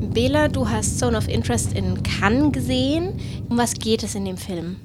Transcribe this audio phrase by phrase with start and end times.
[0.00, 3.20] Bela, du hast Zone of Interest in Cannes gesehen.
[3.48, 4.76] Um was geht es in dem Film?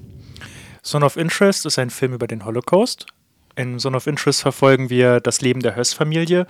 [0.81, 3.05] Zone of Interest ist ein Film über den Holocaust.
[3.55, 6.47] In Zone of Interest verfolgen wir das Leben der Höss-Familie.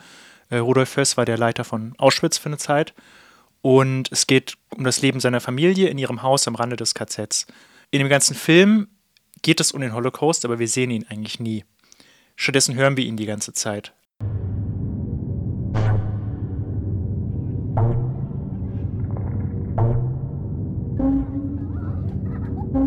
[0.49, 2.93] Äh, Rudolf Höss war der Leiter von Auschwitz für eine Zeit.
[3.61, 7.47] Und es geht um das Leben seiner Familie in ihrem Haus am Rande des KZs.
[7.91, 8.87] In dem ganzen Film
[9.41, 11.65] geht es um den Holocaust, aber wir sehen ihn eigentlich nie.
[12.37, 13.91] Stattdessen hören wir ihn die ganze Zeit.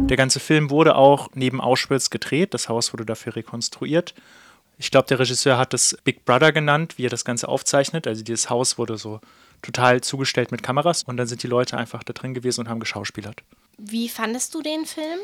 [0.08, 2.54] Der ganze Film wurde auch neben Auschwitz gedreht.
[2.54, 4.14] Das Haus wurde dafür rekonstruiert.
[4.78, 8.06] Ich glaube, der Regisseur hat es Big Brother genannt, wie er das Ganze aufzeichnet.
[8.06, 9.20] Also dieses Haus wurde so
[9.62, 12.78] total zugestellt mit Kameras und dann sind die Leute einfach da drin gewesen und haben
[12.78, 13.42] geschauspielert.
[13.78, 15.18] Wie fandest du den Film?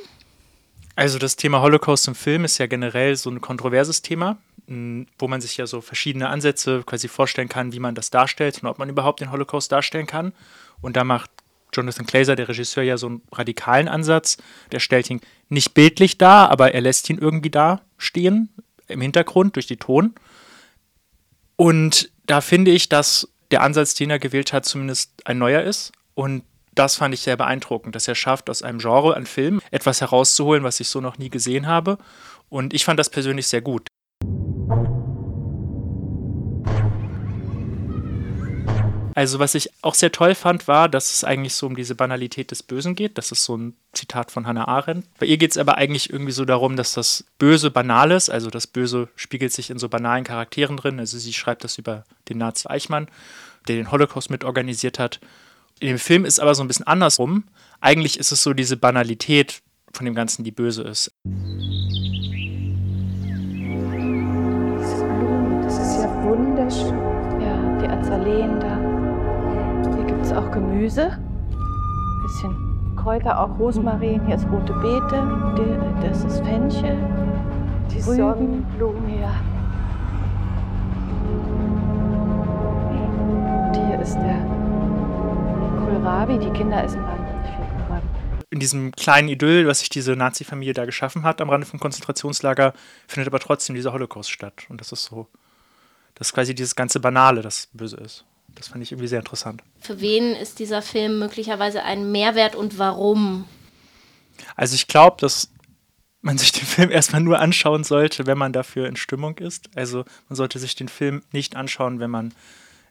[0.97, 4.37] Also das Thema Holocaust im Film ist ja generell so ein kontroverses Thema,
[4.67, 8.69] wo man sich ja so verschiedene Ansätze quasi vorstellen kann, wie man das darstellt und
[8.69, 10.33] ob man überhaupt den Holocaust darstellen kann.
[10.81, 11.31] Und da macht
[11.73, 14.37] Jonathan Glazer, der Regisseur, ja so einen radikalen Ansatz.
[14.73, 18.49] Der stellt ihn nicht bildlich dar, aber er lässt ihn irgendwie da stehen,
[18.89, 20.15] im Hintergrund, durch die Ton.
[21.57, 25.93] Und da finde ich, dass der Ansatz, den er gewählt hat, zumindest ein neuer ist.
[26.15, 26.43] Und
[26.75, 30.65] das fand ich sehr beeindruckend, dass er schafft, aus einem Genre an Film etwas herauszuholen,
[30.65, 31.99] was ich so noch nie gesehen habe.
[32.49, 33.89] Und ich fand das persönlich sehr gut.
[39.15, 42.51] Also was ich auch sehr toll fand, war, dass es eigentlich so um diese Banalität
[42.51, 43.19] des Bösen geht.
[43.19, 45.07] Das ist so ein Zitat von Hannah Arendt.
[45.19, 48.31] Bei ihr geht es aber eigentlich irgendwie so darum, dass das Böse banal ist.
[48.31, 50.99] Also das Böse spiegelt sich in so banalen Charakteren drin.
[50.99, 53.09] Also sie schreibt das über den Nazi Eichmann,
[53.69, 55.21] der den Holocaust mitorganisiert hat.
[55.79, 57.45] In dem Film ist aber so ein bisschen andersrum.
[57.81, 61.13] Eigentlich ist es so diese Banalität von dem Ganzen, die böse ist.
[61.25, 61.35] Diese
[65.05, 66.97] Blumen, das ist ja wunderschön.
[67.41, 68.82] Ja, die Azaleen da
[70.33, 71.19] ist auch Gemüse,
[72.23, 74.25] bisschen Kräuter, auch Rosmarin.
[74.27, 76.97] Hier ist rote Beete, das ist Fenchel,
[77.91, 78.17] die Rüben.
[78.17, 79.21] Sonnenblumen.
[79.21, 79.35] Ja.
[83.67, 84.47] Und hier ist der
[85.85, 86.39] Kohlrabi.
[86.39, 88.07] Die Kinder essen wahnsinnig viel Kohlrabi.
[88.49, 92.73] In diesem kleinen Idyll, was sich diese Nazi-Familie da geschaffen hat am Rande vom Konzentrationslager,
[93.07, 94.65] findet aber trotzdem dieser Holocaust statt.
[94.71, 95.27] Und das ist so,
[96.15, 98.25] das ist quasi dieses ganze Banale, das böse ist.
[98.55, 99.63] Das fand ich irgendwie sehr interessant.
[99.81, 103.45] Für wen ist dieser Film möglicherweise ein Mehrwert und warum?
[104.57, 105.51] Also ich glaube, dass
[106.21, 109.69] man sich den Film erstmal nur anschauen sollte, wenn man dafür in Stimmung ist.
[109.75, 112.33] Also man sollte sich den Film nicht anschauen, wenn man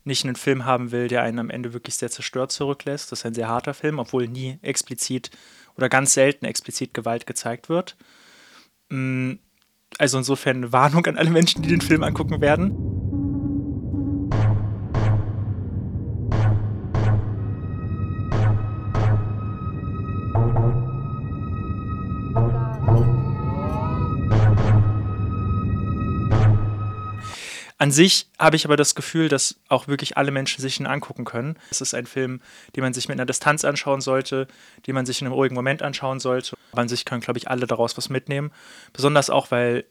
[0.03, 3.11] nicht einen Film haben will, der einen am Ende wirklich sehr zerstört zurücklässt.
[3.11, 5.31] Das ist ein sehr harter Film, obwohl nie explizit
[5.77, 7.95] oder ganz selten explizit Gewalt gezeigt wird.
[8.89, 9.33] Mm,
[9.97, 12.90] also insofern eine Warnung an alle Menschen, die den Film angucken werden.
[27.81, 31.25] An sich habe ich aber das Gefühl, dass auch wirklich alle Menschen sich ihn angucken
[31.25, 31.57] können.
[31.71, 32.39] Es ist ein Film,
[32.75, 34.47] den man sich mit einer Distanz anschauen sollte,
[34.85, 36.55] den man sich in einem ruhigen Moment anschauen sollte.
[36.73, 38.51] An sich können, glaube ich, alle daraus was mitnehmen.
[38.93, 39.85] Besonders auch, weil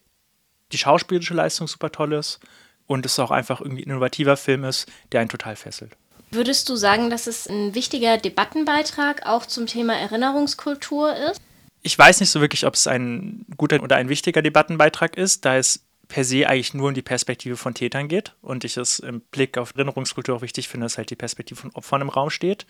[0.71, 2.38] die schauspielerische Leistung super toll ist
[2.87, 5.97] und es auch einfach irgendwie ein innovativer Film ist, der einen total fesselt.
[6.33, 11.41] Würdest du sagen, dass es ein wichtiger Debattenbeitrag auch zum Thema Erinnerungskultur ist?
[11.83, 15.57] Ich weiß nicht so wirklich, ob es ein guter oder ein wichtiger Debattenbeitrag ist, da
[15.57, 19.21] es per se eigentlich nur um die Perspektive von Tätern geht und ich es im
[19.21, 22.67] Blick auf Erinnerungskultur auch wichtig finde, dass halt die Perspektive von Opfern im Raum steht.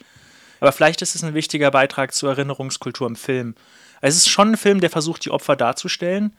[0.61, 3.55] Aber vielleicht ist es ein wichtiger Beitrag zur Erinnerungskultur im Film.
[4.01, 6.35] Es ist schon ein Film, der versucht, die Opfer darzustellen,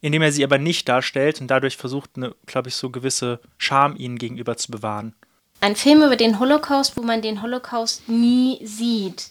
[0.00, 2.10] indem er sie aber nicht darstellt und dadurch versucht,
[2.46, 5.14] glaube ich, so gewisse Scham ihnen gegenüber zu bewahren.
[5.60, 9.30] Ein Film über den Holocaust, wo man den Holocaust nie sieht.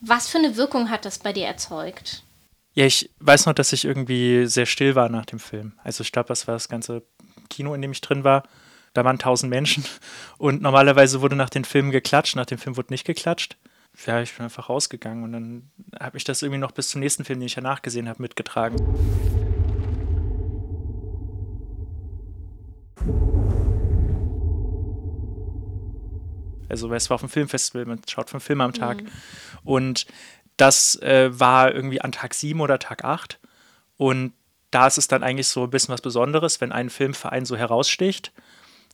[0.00, 2.22] Was für eine Wirkung hat das bei dir erzeugt?
[2.74, 5.72] Ja, ich weiß noch, dass ich irgendwie sehr still war nach dem Film.
[5.82, 7.02] Also ich glaube, das war das ganze
[7.48, 8.42] Kino, in dem ich drin war.
[8.94, 9.84] Da waren tausend Menschen
[10.38, 13.56] und normalerweise wurde nach den Filmen geklatscht, nach dem Film wurde nicht geklatscht.
[14.06, 15.70] Ja, ich bin einfach rausgegangen und dann
[16.00, 19.43] habe ich das irgendwie noch bis zum nächsten Film, den ich danach gesehen habe, mitgetragen.
[26.68, 29.02] Also es war auf dem Filmfestival, man schaut fünf Filme am Tag.
[29.02, 29.08] Mhm.
[29.64, 30.06] Und
[30.56, 33.38] das äh, war irgendwie an Tag 7 oder Tag 8.
[33.96, 34.32] Und
[34.70, 38.32] da ist es dann eigentlich so ein bisschen was Besonderes, wenn ein Filmverein so heraussticht.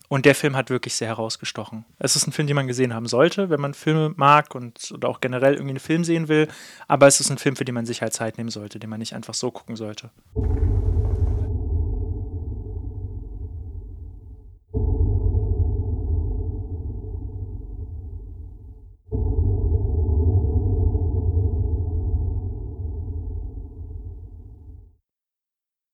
[0.08, 1.84] Und der Film hat wirklich sehr herausgestochen.
[2.00, 5.08] Es ist ein Film, den man gesehen haben sollte, wenn man Filme mag und oder
[5.08, 6.49] auch generell irgendwie einen Film sehen will.
[6.88, 8.99] Aber es ist ein Film, für den man sich halt Zeit nehmen sollte, den man
[8.99, 10.11] nicht einfach so gucken sollte.